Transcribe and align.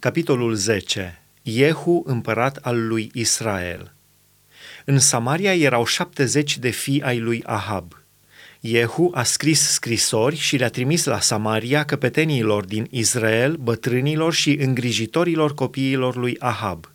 Capitolul 0.00 0.54
10. 0.54 1.22
Iehu, 1.42 2.02
împărat 2.06 2.56
al 2.56 2.86
lui 2.86 3.10
Israel. 3.14 3.92
În 4.84 4.98
Samaria 4.98 5.54
erau 5.54 5.84
șaptezeci 5.84 6.58
de 6.58 6.70
fii 6.70 7.02
ai 7.02 7.18
lui 7.18 7.42
Ahab. 7.46 8.02
Iehu 8.60 9.10
a 9.14 9.22
scris 9.22 9.60
scrisori 9.70 10.36
și 10.36 10.56
le-a 10.56 10.68
trimis 10.68 11.04
la 11.04 11.20
Samaria 11.20 11.84
căpeteniilor 11.84 12.64
din 12.64 12.86
Israel, 12.90 13.56
bătrânilor 13.56 14.32
și 14.32 14.52
îngrijitorilor 14.52 15.54
copiilor 15.54 16.16
lui 16.16 16.38
Ahab. 16.38 16.92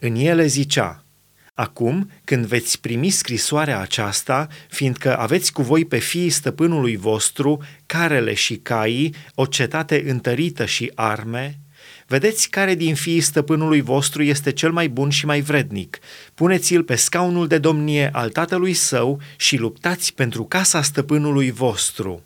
În 0.00 0.14
ele 0.14 0.46
zicea, 0.46 1.04
Acum, 1.54 2.10
când 2.24 2.46
veți 2.46 2.80
primi 2.80 3.10
scrisoarea 3.10 3.80
aceasta, 3.80 4.48
fiindcă 4.68 5.18
aveți 5.18 5.52
cu 5.52 5.62
voi 5.62 5.84
pe 5.84 5.98
fiii 5.98 6.30
stăpânului 6.30 6.96
vostru, 6.96 7.62
carele 7.86 8.34
și 8.34 8.56
caii, 8.56 9.14
o 9.34 9.46
cetate 9.46 10.10
întărită 10.10 10.64
și 10.64 10.92
arme, 10.94 11.56
Vedeți 12.06 12.48
care 12.48 12.74
din 12.74 12.94
fiii 12.94 13.20
stăpânului 13.20 13.80
vostru 13.80 14.22
este 14.22 14.52
cel 14.52 14.72
mai 14.72 14.88
bun 14.88 15.10
și 15.10 15.26
mai 15.26 15.40
vrednic. 15.40 15.98
Puneți-l 16.34 16.82
pe 16.82 16.94
scaunul 16.94 17.46
de 17.46 17.58
domnie 17.58 18.10
al 18.12 18.30
tatălui 18.30 18.72
său 18.72 19.20
și 19.36 19.56
luptați 19.56 20.14
pentru 20.14 20.44
casa 20.44 20.82
stăpânului 20.82 21.50
vostru. 21.50 22.22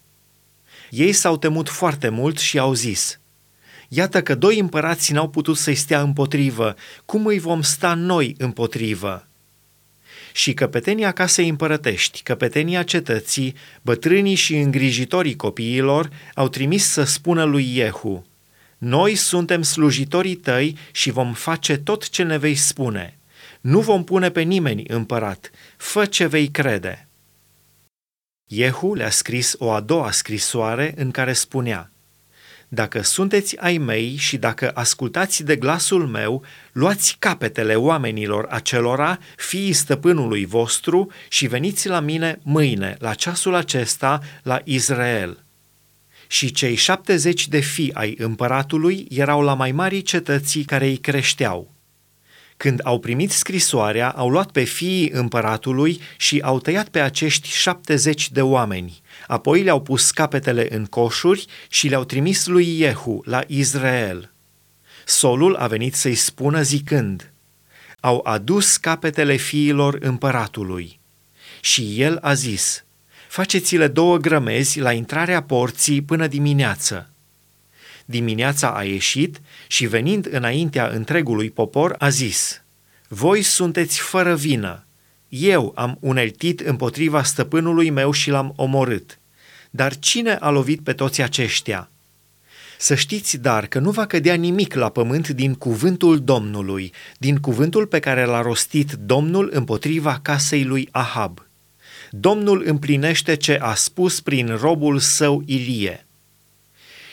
Ei 0.91 1.13
s-au 1.13 1.37
temut 1.37 1.69
foarte 1.69 2.09
mult 2.09 2.39
și 2.39 2.59
au 2.59 2.75
zis, 2.75 3.21
Iată 3.89 4.23
că 4.23 4.35
doi 4.35 4.59
împărați 4.59 5.13
n-au 5.13 5.29
putut 5.29 5.57
să-i 5.57 5.75
stea 5.75 6.01
împotrivă, 6.01 6.75
cum 7.05 7.27
îi 7.27 7.39
vom 7.39 7.63
sta 7.63 7.95
noi 7.95 8.35
împotrivă? 8.39 9.27
Și 10.33 10.55
căpetenia 10.55 11.13
casei 11.13 11.49
împărătești, 11.49 12.23
căpetenia 12.23 12.83
cetății, 12.83 13.55
bătrânii 13.83 14.35
și 14.35 14.57
îngrijitorii 14.57 15.37
copiilor 15.37 16.11
au 16.35 16.49
trimis 16.49 16.85
să 16.85 17.03
spună 17.03 17.45
lui 17.45 17.77
Iehu, 17.77 18.27
noi 18.79 19.15
suntem 19.15 19.63
slujitorii 19.63 20.37
tăi 20.37 20.77
și 20.93 21.11
vom 21.11 21.33
face 21.33 21.77
tot 21.77 22.09
ce 22.09 22.23
ne 22.23 22.39
vei 22.39 22.55
spune. 22.55 23.19
Nu 23.61 23.81
vom 23.81 24.05
pune 24.05 24.31
pe 24.31 24.41
nimeni 24.41 24.85
împărat. 24.89 25.51
Fă 25.77 26.05
ce 26.05 26.27
vei 26.27 26.49
crede. 26.49 27.09
Iehu 28.47 28.95
le-a 28.95 29.11
scris 29.11 29.55
o 29.59 29.71
a 29.71 29.81
doua 29.81 30.11
scrisoare 30.11 30.95
în 30.97 31.11
care 31.11 31.33
spunea 31.33 31.91
Dacă 32.69 33.03
sunteți 33.03 33.57
ai 33.59 33.79
mei 33.79 34.17
și 34.17 34.37
dacă 34.37 34.71
ascultați 34.75 35.45
de 35.45 35.57
glasul 35.57 36.07
meu, 36.07 36.45
luați 36.73 37.17
capetele 37.19 37.75
oamenilor 37.75 38.47
acelora, 38.51 39.19
fiii 39.37 39.73
stăpânului 39.73 40.47
vostru, 40.47 41.13
și 41.29 41.47
veniți 41.47 41.89
la 41.89 42.01
mine 42.01 42.39
mâine, 42.43 42.97
la 42.99 43.15
ceasul 43.15 43.55
acesta, 43.55 44.21
la 44.43 44.61
Israel 44.65 45.46
și 46.27 46.51
cei 46.51 46.75
șaptezeci 46.75 47.49
de 47.49 47.61
fii 47.61 47.95
ai 47.95 48.15
împăratului 48.19 49.07
erau 49.11 49.43
la 49.43 49.55
mai 49.55 49.73
mari 49.73 50.03
cetății 50.03 50.65
care 50.65 50.87
îi 50.87 50.97
creșteau. 50.97 51.75
Când 52.57 52.81
au 52.85 52.99
primit 52.99 53.31
scrisoarea, 53.31 54.11
au 54.11 54.29
luat 54.29 54.51
pe 54.51 54.63
fiii 54.63 55.11
împăratului 55.11 56.01
și 56.17 56.41
au 56.41 56.61
tăiat 56.61 56.89
pe 56.89 57.01
acești 57.01 57.49
șaptezeci 57.49 58.31
de 58.31 58.43
oameni. 58.43 59.01
Apoi 59.27 59.63
le-au 59.63 59.83
pus 59.83 60.11
capetele 60.11 60.75
în 60.75 60.85
coșuri 60.85 61.47
și 61.69 61.89
le-au 61.89 62.05
trimis 62.05 62.47
lui 62.47 62.79
Iehu 62.81 63.23
la 63.25 63.43
Israel. 63.47 64.33
Solul 65.05 65.55
a 65.55 65.67
venit 65.67 65.95
să-i 65.95 66.15
spună 66.15 66.63
zicând, 66.63 67.33
au 68.01 68.21
adus 68.25 68.77
capetele 68.77 69.37
fiilor 69.37 69.97
împăratului. 70.01 71.01
Și 71.61 72.01
el 72.01 72.19
a 72.21 72.35
zis, 72.35 72.85
faceți-le 73.29 73.89
două 73.89 74.17
grămezi 74.17 74.81
la 74.81 74.93
intrarea 74.93 75.43
porții 75.43 76.03
până 76.03 76.27
dimineață. 76.27 77.11
Dimineața 78.05 78.71
a 78.71 78.83
ieșit 78.83 79.41
și 79.67 79.87
venind 79.87 80.29
înaintea 80.31 80.87
întregului 80.87 81.51
popor 81.51 81.95
a 81.99 82.09
zis, 82.09 82.63
Voi 83.09 83.43
sunteți 83.43 84.01
fără 84.01 84.35
vină, 84.35 84.87
eu 85.29 85.73
am 85.77 85.97
uneltit 86.01 86.61
împotriva 86.61 87.23
stăpânului 87.23 87.91
meu 87.91 88.11
și 88.11 88.31
l-am 88.31 88.53
omorât. 88.57 89.19
Dar 89.71 89.99
cine 89.99 90.35
a 90.35 90.51
lovit 90.51 90.81
pe 90.81 90.93
toți 90.93 91.23
aceștia? 91.23 91.91
Să 92.79 92.95
știți, 92.95 93.37
dar, 93.37 93.67
că 93.67 93.79
nu 93.79 93.91
va 93.91 94.07
cădea 94.07 94.35
nimic 94.35 94.75
la 94.75 94.89
pământ 94.89 95.29
din 95.29 95.55
cuvântul 95.55 96.21
Domnului, 96.21 96.93
din 97.19 97.37
cuvântul 97.37 97.87
pe 97.87 97.99
care 97.99 98.25
l-a 98.25 98.43
rostit 98.43 98.93
Domnul 98.93 99.51
împotriva 99.53 100.19
casei 100.23 100.65
lui 100.65 100.89
Ahab. 100.91 101.46
Domnul 102.11 102.63
împlinește 102.67 103.35
ce 103.35 103.59
a 103.61 103.75
spus 103.75 104.21
prin 104.21 104.57
robul 104.61 104.99
său 104.99 105.43
Ilie. 105.47 106.07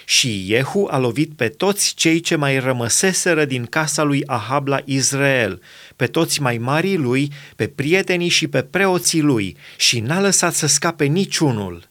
Și 0.06 0.46
Jehu 0.46 0.88
a 0.92 0.98
lovit 0.98 1.32
pe 1.36 1.48
toți 1.48 1.94
cei 1.96 2.20
ce 2.20 2.36
mai 2.36 2.60
rămăseseră 2.60 3.46
din 3.46 3.66
casa 3.66 4.04
lui 4.04 4.24
Ahab 4.26 4.68
la 4.68 4.80
Israel, 4.86 5.62
pe 5.96 6.06
toți 6.06 6.42
mai 6.42 6.58
marii 6.58 6.98
lui, 6.98 7.32
pe 7.56 7.68
prietenii 7.68 8.30
și 8.30 8.48
pe 8.48 8.62
preoții 8.62 9.22
lui, 9.22 9.58
și 9.78 10.00
n-a 10.00 10.20
lăsat 10.20 10.54
să 10.54 10.68
scape 10.68 11.06
niciunul. 11.06 11.90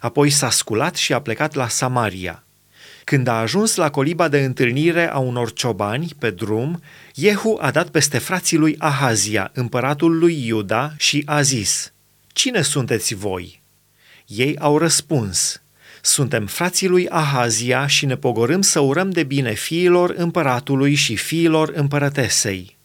Apoi 0.00 0.30
s-a 0.30 0.50
sculat 0.50 0.96
și 0.96 1.12
a 1.12 1.20
plecat 1.20 1.54
la 1.54 1.68
Samaria. 1.68 2.44
Când 3.04 3.26
a 3.26 3.40
ajuns 3.40 3.76
la 3.76 3.90
coliba 3.90 4.28
de 4.28 4.38
întâlnire 4.38 5.10
a 5.10 5.18
unor 5.18 5.52
ciobani 5.52 6.12
pe 6.18 6.30
drum, 6.30 6.82
Jehu 7.14 7.58
a 7.60 7.70
dat 7.70 7.88
peste 7.88 8.18
frații 8.18 8.56
lui 8.56 8.74
Ahazia, 8.78 9.50
împăratul 9.54 10.18
lui 10.18 10.46
Iuda, 10.46 10.92
și 10.96 11.22
a 11.26 11.42
zis– 11.42 11.92
Cine 12.40 12.62
sunteți 12.62 13.14
voi? 13.14 13.62
Ei 14.26 14.58
au 14.58 14.78
răspuns, 14.78 15.62
suntem 16.02 16.46
frații 16.46 16.88
lui 16.88 17.08
Ahazia 17.08 17.86
și 17.86 18.06
ne 18.06 18.16
pogorâm 18.16 18.62
să 18.62 18.80
urăm 18.80 19.10
de 19.10 19.22
bine 19.22 19.52
fiilor 19.52 20.14
împăratului 20.16 20.94
și 20.94 21.16
fiilor 21.16 21.72
împărătesei. 21.74 22.76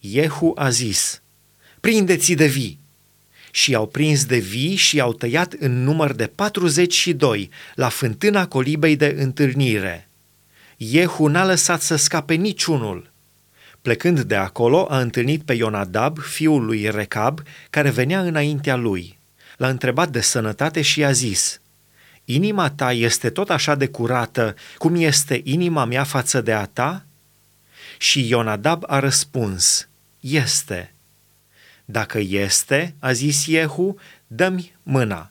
Jehu 0.00 0.52
a 0.56 0.68
zis, 0.68 1.22
prindeți 1.80 2.32
de 2.32 2.46
vii! 2.46 2.78
Și 3.50 3.74
au 3.74 3.86
prins 3.86 4.24
de 4.24 4.38
vii 4.38 4.74
și 4.74 5.00
au 5.00 5.12
tăiat 5.12 5.52
în 5.52 5.82
număr 5.82 6.12
de 6.12 6.26
42 6.26 7.50
la 7.74 7.88
fântâna 7.88 8.48
colibei 8.48 8.96
de 8.96 9.16
întâlnire. 9.18 10.08
Jehu 10.76 11.26
n-a 11.26 11.44
lăsat 11.44 11.82
să 11.82 11.96
scape 11.96 12.34
niciunul– 12.34 13.12
Plecând 13.84 14.20
de 14.20 14.34
acolo, 14.34 14.86
a 14.90 15.00
întâlnit 15.00 15.42
pe 15.42 15.52
Ionadab, 15.52 16.18
fiul 16.18 16.64
lui 16.64 16.90
Recab, 16.90 17.42
care 17.70 17.90
venea 17.90 18.20
înaintea 18.20 18.76
lui. 18.76 19.18
L-a 19.56 19.68
întrebat 19.68 20.08
de 20.08 20.20
sănătate 20.20 20.82
și 20.82 21.04
a 21.04 21.12
zis, 21.12 21.60
Inima 22.24 22.70
ta 22.70 22.92
este 22.92 23.30
tot 23.30 23.50
așa 23.50 23.74
de 23.74 23.86
curată 23.86 24.54
cum 24.76 24.94
este 24.94 25.40
inima 25.44 25.84
mea 25.84 26.04
față 26.04 26.40
de 26.40 26.52
a 26.52 26.64
ta? 26.64 27.04
Și 27.98 28.28
Ionadab 28.28 28.82
a 28.86 28.98
răspuns, 28.98 29.88
Este. 30.20 30.94
Dacă 31.84 32.18
este, 32.18 32.94
a 32.98 33.12
zis 33.12 33.46
Iehu, 33.46 33.98
dă-mi 34.26 34.74
mâna. 34.82 35.30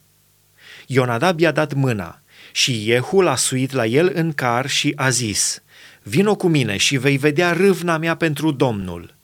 Ionadab 0.88 1.40
i-a 1.40 1.52
dat 1.52 1.74
mâna 1.74 2.22
și 2.52 2.88
Iehu 2.88 3.22
l-a 3.22 3.36
suit 3.36 3.72
la 3.72 3.86
el 3.86 4.12
în 4.14 4.34
car 4.34 4.70
și 4.70 4.94
a 4.96 5.10
zis, 5.10 5.62
Vino 6.04 6.36
cu 6.36 6.48
mine 6.48 6.78
și 6.78 6.98
vei 6.98 7.18
vedea 7.18 7.54
râvna 7.54 7.98
mea 7.98 8.16
pentru 8.16 8.52
Domnul. 8.52 9.16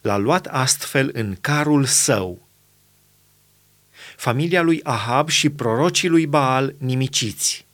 L-a 0.00 0.16
luat 0.16 0.46
astfel 0.46 1.10
în 1.12 1.36
carul 1.40 1.84
său. 1.84 2.48
Familia 4.16 4.62
lui 4.62 4.80
Ahab 4.82 5.28
și 5.28 5.48
prorocii 5.48 6.08
lui 6.08 6.26
Baal 6.26 6.74
nimiciți. 6.78 7.66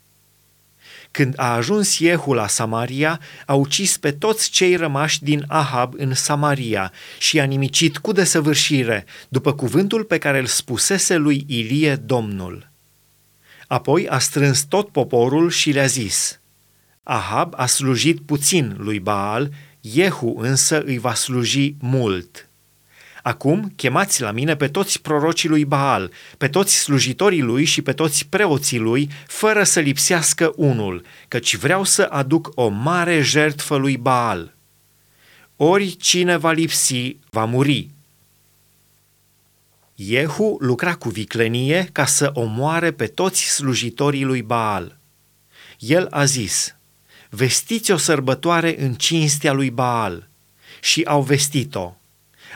Când 1.11 1.35
a 1.37 1.55
ajuns 1.55 1.99
Iehu 1.99 2.33
la 2.33 2.47
Samaria, 2.47 3.21
a 3.47 3.55
ucis 3.55 3.97
pe 3.97 4.13
toți 4.13 4.51
cei 4.51 4.77
rămași 4.77 5.23
din 5.23 5.45
Ahab 5.49 5.95
în 5.97 6.15
Samaria 6.15 6.93
și 7.19 7.41
a 7.41 7.45
nimicit 7.45 7.99
cu 7.99 8.13
desăvârșire, 8.13 9.05
după 9.29 9.55
cuvântul 9.55 10.05
pe 10.05 10.19
care 10.19 10.39
îl 10.39 10.47
spusese 10.47 11.17
lui 11.17 11.45
Ilie 11.49 11.97
Domnul. 11.97 12.71
Apoi 13.67 14.09
a 14.09 14.19
strâns 14.19 14.63
tot 14.63 14.89
poporul 14.89 15.51
și 15.51 15.71
le-a 15.71 15.87
zis– 15.87 16.35
Ahab 17.03 17.55
a 17.57 17.67
slujit 17.67 18.21
puțin 18.21 18.77
lui 18.79 19.01
Baal, 19.01 19.53
Jehu 19.81 20.39
însă 20.39 20.83
îi 20.83 20.99
va 20.99 21.15
sluji 21.15 21.75
mult. 21.79 22.49
Acum 23.23 23.73
chemați 23.77 24.21
la 24.21 24.31
mine 24.31 24.57
pe 24.57 24.69
toți 24.69 25.01
prorocii 25.01 25.49
lui 25.49 25.65
Baal, 25.65 26.13
pe 26.39 26.49
toți 26.49 26.75
slujitorii 26.75 27.41
lui 27.41 27.65
și 27.65 27.83
pe 27.83 27.93
toți 27.93 28.27
preoții 28.27 28.79
lui, 28.79 29.11
fără 29.27 29.63
să 29.63 29.81
lipsească 29.81 30.53
unul, 30.57 31.05
căci 31.29 31.57
vreau 31.57 31.85
să 31.85 32.03
aduc 32.03 32.51
o 32.55 32.69
mare 32.69 33.21
jertfă 33.21 33.77
lui 33.77 33.97
Baal. 33.97 34.55
Ori 35.57 35.97
cine 35.97 36.37
va 36.37 36.53
lipsi, 36.53 37.17
va 37.31 37.45
muri. 37.45 37.91
Jehu 39.95 40.57
lucra 40.61 40.95
cu 40.95 41.09
viclenie 41.09 41.89
ca 41.93 42.05
să 42.05 42.31
omoare 42.35 42.93
pe 42.93 43.07
toți 43.07 43.43
slujitorii 43.43 44.25
lui 44.25 44.43
Baal. 44.43 44.99
El 45.79 46.07
a 46.11 46.25
zis– 46.25 46.75
vestiți 47.31 47.91
o 47.91 47.97
sărbătoare 47.97 48.83
în 48.83 48.95
cinstea 48.95 49.53
lui 49.53 49.71
Baal. 49.71 50.29
Și 50.81 51.03
au 51.03 51.23
vestit-o. 51.23 51.95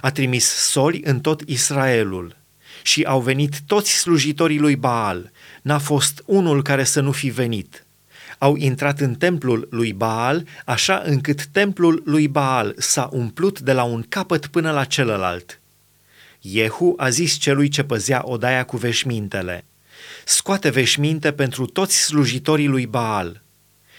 A 0.00 0.10
trimis 0.10 0.44
soli 0.44 1.00
în 1.04 1.20
tot 1.20 1.40
Israelul. 1.40 2.36
Și 2.82 3.02
au 3.02 3.20
venit 3.20 3.60
toți 3.66 3.98
slujitorii 3.98 4.58
lui 4.58 4.76
Baal. 4.76 5.30
N-a 5.62 5.78
fost 5.78 6.22
unul 6.26 6.62
care 6.62 6.84
să 6.84 7.00
nu 7.00 7.12
fi 7.12 7.28
venit. 7.28 7.86
Au 8.38 8.56
intrat 8.56 9.00
în 9.00 9.14
templul 9.14 9.68
lui 9.70 9.92
Baal, 9.92 10.46
așa 10.64 11.02
încât 11.04 11.46
templul 11.46 12.02
lui 12.04 12.28
Baal 12.28 12.74
s-a 12.78 13.08
umplut 13.12 13.60
de 13.60 13.72
la 13.72 13.82
un 13.82 14.04
capăt 14.08 14.46
până 14.46 14.70
la 14.70 14.84
celălalt. 14.84 15.60
Jehu 16.40 16.94
a 16.96 17.08
zis 17.08 17.36
celui 17.36 17.68
ce 17.68 17.82
păzea 17.82 18.22
odaia 18.24 18.64
cu 18.64 18.76
veșmintele, 18.76 19.64
scoate 20.24 20.70
veșminte 20.70 21.32
pentru 21.32 21.66
toți 21.66 21.96
slujitorii 21.96 22.66
lui 22.66 22.86
Baal. 22.86 23.43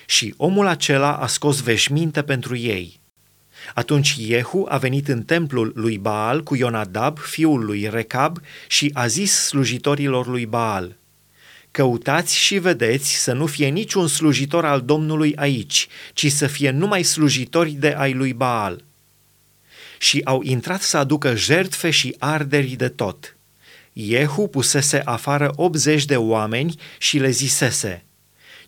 Și 0.06 0.34
omul 0.38 0.68
acela 0.68 1.14
a 1.16 1.28
scos 1.28 1.62
veșminte 1.62 2.22
pentru 2.22 2.56
ei. 2.56 3.00
Atunci 3.74 4.16
Jehu 4.20 4.66
a 4.70 4.78
venit 4.78 5.08
în 5.08 5.24
templul 5.24 5.72
lui 5.76 5.98
Baal 5.98 6.44
cu 6.44 6.56
Ionadab, 6.56 7.20
fiul 7.20 7.66
lui 7.66 7.90
Recab, 7.90 8.42
și 8.68 8.90
a 8.94 9.08
zis 9.08 9.34
slujitorilor 9.34 10.28
lui 10.28 10.46
Baal, 10.46 10.96
Căutați 11.72 12.36
și 12.36 12.58
vedeți 12.58 13.14
să 13.14 13.34
nu 13.34 13.46
fie 13.46 13.68
niciun 13.68 14.08
slujitor 14.08 14.66
al 14.66 14.82
Domnului 14.82 15.36
aici, 15.36 15.88
ci 16.14 16.32
să 16.32 16.48
fie 16.48 16.70
numai 16.70 17.04
slujitori 17.04 17.72
de 17.72 17.96
ai 17.98 18.14
lui 18.14 18.34
Baal. 18.34 18.84
Și 19.98 20.22
au 20.24 20.42
intrat 20.42 20.82
să 20.82 20.98
aducă 20.98 21.36
jertfe 21.36 21.90
și 21.90 22.16
arderi 22.20 22.76
de 22.76 22.88
tot. 22.88 23.36
Jehu 23.94 24.48
pusese 24.48 25.02
afară 25.06 25.52
80 25.56 26.06
de 26.06 26.18
oameni 26.18 26.76
și 26.98 27.18
le 27.18 27.30
zisese– 27.30 28.04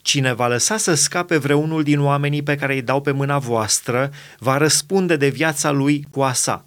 Cine 0.08 0.32
va 0.32 0.46
lăsa 0.46 0.76
să 0.76 0.94
scape 0.94 1.36
vreunul 1.36 1.82
din 1.82 2.00
oamenii 2.00 2.42
pe 2.42 2.56
care 2.56 2.74
îi 2.74 2.82
dau 2.82 3.00
pe 3.00 3.10
mâna 3.10 3.38
voastră, 3.38 4.12
va 4.38 4.56
răspunde 4.56 5.16
de 5.16 5.28
viața 5.28 5.70
lui 5.70 6.06
cu 6.10 6.22
a 6.22 6.32
sa. 6.32 6.66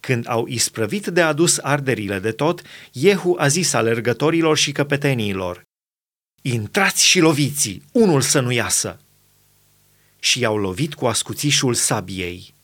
Când 0.00 0.28
au 0.28 0.46
isprăvit 0.46 1.06
de 1.06 1.20
adus 1.20 1.58
arderile 1.58 2.18
de 2.18 2.30
tot, 2.30 2.62
Jehu 2.92 3.36
a 3.38 3.48
zis 3.48 3.72
alergătorilor 3.72 4.56
și 4.56 4.72
căpeteniilor, 4.72 5.62
Intrați 6.42 7.04
și 7.04 7.20
loviți, 7.20 7.80
unul 7.92 8.20
să 8.20 8.40
nu 8.40 8.50
iasă! 8.50 8.98
Și 10.18 10.40
i-au 10.40 10.56
lovit 10.56 10.94
cu 10.94 11.06
ascuțișul 11.06 11.74
sabiei. 11.74 12.54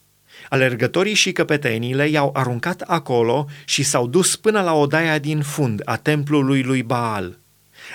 Alergătorii 0.49 1.15
și 1.15 1.33
căpetenile 1.33 2.09
i-au 2.09 2.31
aruncat 2.35 2.81
acolo 2.81 3.47
și 3.65 3.83
s-au 3.83 4.07
dus 4.07 4.37
până 4.37 4.63
la 4.63 4.75
odaia 4.75 5.19
din 5.19 5.43
fund 5.43 5.83
a 5.85 5.97
templului 5.97 6.63
lui 6.63 6.83
Baal– 6.83 7.39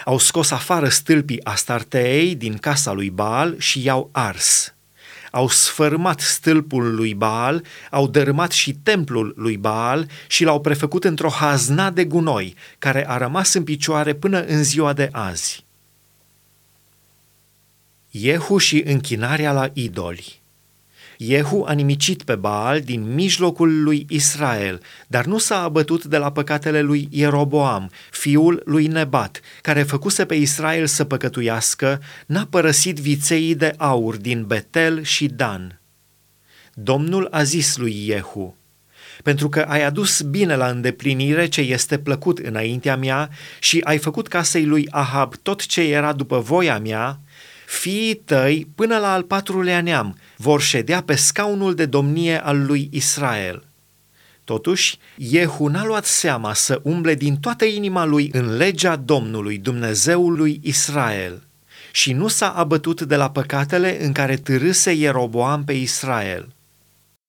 au 0.06 0.18
scos 0.18 0.52
afară 0.52 0.90
stâlpii 0.90 1.44
Astarteei 1.44 2.36
din 2.36 2.58
casa 2.58 2.92
lui 2.92 3.10
Baal 3.10 3.56
și 3.60 3.84
i-au 3.84 4.10
ars. 4.12 4.74
Au 5.32 5.48
sfărmat 5.48 6.20
stâlpul 6.20 6.96
lui 6.96 7.14
Baal, 7.14 7.66
au 7.92 8.08
dărâmat 8.08 8.52
și 8.52 8.74
templul 8.74 9.34
lui 9.38 9.58
Baal 9.58 10.08
și 10.28 10.44
l-au 10.44 10.62
prefăcut 10.62 11.04
într-o 11.04 11.30
hazna 11.30 11.90
de 11.90 12.06
gunoi, 12.06 12.56
care 12.80 13.10
a 13.10 13.18
rămas 13.18 13.54
în 13.54 13.64
picioare 13.64 14.14
până 14.14 14.44
în 14.44 14.64
ziua 14.64 14.94
de 14.94 15.10
azi. 15.12 15.66
Iehu 18.10 18.58
și 18.58 18.84
închinarea 18.86 19.52
la 19.52 19.70
idoli 19.74 20.41
Jehu 21.24 21.64
a 21.68 21.74
nimicit 21.74 22.24
pe 22.24 22.36
Baal 22.36 22.82
din 22.82 23.14
mijlocul 23.14 23.84
lui 23.84 24.06
Israel, 24.10 24.82
dar 25.08 25.26
nu 25.26 25.38
s-a 25.38 25.64
abătut 25.64 26.06
de 26.06 26.18
la 26.18 26.32
păcatele 26.32 26.82
lui 26.82 27.08
Ieroboam, 27.12 27.92
fiul 28.12 28.62
lui 28.66 28.88
Nebat, 28.88 29.40
care 29.62 29.84
făcuse 29.84 30.26
pe 30.26 30.36
Israel 30.36 30.88
să 30.88 31.04
păcătuiască, 31.04 32.02
n-a 32.26 32.48
părăsit 32.50 33.00
vițeii 33.00 33.56
de 33.56 33.74
aur 33.78 34.16
din 34.18 34.46
Betel 34.46 35.04
și 35.04 35.28
Dan. 35.28 35.80
Domnul 36.74 37.28
a 37.32 37.44
zis 37.44 37.78
lui 37.78 38.06
Jehu, 38.06 38.56
pentru 39.24 39.50
că 39.50 39.60
ai 39.60 39.84
adus 39.84 40.22
bine 40.22 40.56
la 40.56 40.68
îndeplinire 40.68 41.48
ce 41.48 41.62
este 41.62 41.98
plăcut 41.98 42.38
înaintea 42.38 42.96
mea 42.96 43.30
și 43.60 43.82
ai 43.84 43.98
făcut 43.98 44.28
casei 44.28 44.66
lui 44.66 44.88
Ahab 44.92 45.36
tot 45.36 45.66
ce 45.66 45.82
era 45.82 46.14
după 46.14 46.40
voia 46.40 46.80
mea, 46.80 47.20
fiii 47.66 48.16
tăi, 48.16 48.68
până 48.76 48.98
la 48.98 49.14
al 49.14 49.24
patrulea 49.24 49.82
neam, 49.82 50.18
vor 50.42 50.62
ședea 50.62 51.02
pe 51.02 51.16
scaunul 51.16 51.76
de 51.76 51.86
domnie 51.86 52.44
al 52.44 52.66
lui 52.66 52.90
Israel. 52.92 53.64
Totuși, 54.44 54.98
Jehu 55.18 55.68
n-a 55.68 55.86
luat 55.86 56.06
seama 56.06 56.54
să 56.54 56.80
umble 56.84 57.14
din 57.16 57.36
toată 57.36 57.66
inima 57.66 58.06
lui 58.06 58.30
în 58.34 58.56
legea 58.56 58.96
Domnului, 58.96 59.58
Dumnezeului 59.58 60.60
Israel, 60.64 61.44
și 61.92 62.14
nu 62.14 62.28
s-a 62.28 62.50
abătut 62.50 63.02
de 63.02 63.16
la 63.16 63.30
păcatele 63.30 64.04
în 64.06 64.12
care 64.12 64.36
târâse 64.36 64.92
Ieroboam 64.92 65.64
pe 65.64 65.74
Israel. 65.74 66.48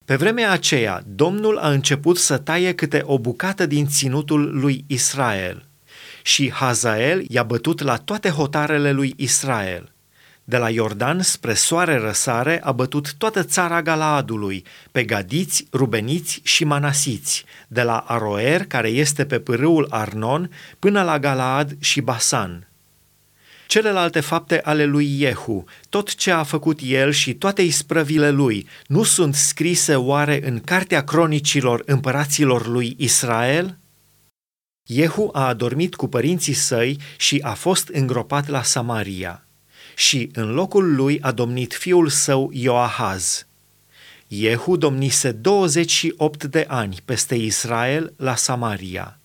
Pe 0.04 0.16
vremea 0.16 0.50
aceea, 0.50 1.02
Domnul 1.06 1.58
a 1.58 1.70
început 1.70 2.18
să 2.18 2.38
taie 2.38 2.72
câte 2.74 3.02
o 3.06 3.18
bucată 3.18 3.66
din 3.66 3.86
ținutul 3.86 4.60
lui 4.60 4.84
Israel. 4.86 5.64
Și 6.22 6.50
Hazael 6.50 7.24
i-a 7.28 7.42
bătut 7.42 7.80
la 7.80 7.96
toate 7.96 8.28
hotarele 8.28 8.92
lui 8.92 9.12
Israel. 9.16 9.92
De 10.44 10.56
la 10.56 10.70
Iordan 10.70 11.22
spre 11.22 11.54
soare 11.54 11.98
răsare 11.98 12.60
a 12.62 12.72
bătut 12.72 13.14
toată 13.14 13.42
țara 13.42 13.82
Galaadului, 13.82 14.64
pe 14.90 15.04
gadiți, 15.04 15.66
rubeniți 15.72 16.40
și 16.42 16.64
manasiți, 16.64 17.44
de 17.68 17.82
la 17.82 17.98
Aroer, 17.98 18.64
care 18.64 18.88
este 18.88 19.24
pe 19.24 19.38
pârâul 19.38 19.86
Arnon, 19.90 20.50
până 20.78 21.02
la 21.02 21.18
Galaad 21.18 21.76
și 21.80 22.00
Basan. 22.00 22.66
Celelalte 23.66 24.20
fapte 24.20 24.60
ale 24.64 24.84
lui 24.84 25.16
Jehu, 25.18 25.64
tot 25.88 26.14
ce 26.14 26.30
a 26.30 26.42
făcut 26.42 26.78
el 26.82 27.10
și 27.10 27.34
toate 27.34 27.62
isprăvile 27.62 28.30
lui, 28.30 28.66
nu 28.86 29.02
sunt 29.02 29.34
scrise 29.34 29.94
oare 29.94 30.48
în 30.48 30.60
cartea 30.60 31.04
cronicilor 31.04 31.82
împăraților 31.86 32.66
lui 32.66 32.94
Israel? 32.98 33.78
Jehu 34.88 35.30
a 35.32 35.46
adormit 35.46 35.94
cu 35.94 36.08
părinții 36.08 36.52
săi 36.52 36.98
și 37.16 37.40
a 37.42 37.52
fost 37.52 37.88
îngropat 37.88 38.48
la 38.48 38.62
Samaria 38.62 39.46
și 39.96 40.30
în 40.34 40.52
locul 40.54 40.94
lui 40.94 41.20
a 41.20 41.32
domnit 41.32 41.74
fiul 41.74 42.08
său 42.08 42.50
Ioahaz. 42.52 43.46
Jehu 44.28 44.76
domnise 44.76 45.32
28 45.32 46.44
de 46.44 46.64
ani 46.68 46.96
peste 47.04 47.34
Israel 47.34 48.12
la 48.16 48.36
Samaria. 48.36 49.21